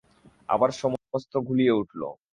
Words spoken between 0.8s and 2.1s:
সমস্ত ঘুলিয়ে উঠল।